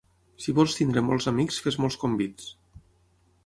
Si 0.45 0.53
vols 0.59 0.77
tenir 0.79 1.03
molts 1.11 1.29
amics 1.33 1.61
fes 1.67 1.79
molts 1.85 2.01
convits. 2.07 2.51